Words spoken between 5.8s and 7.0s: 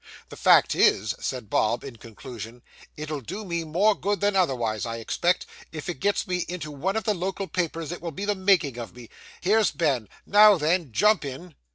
it gets into one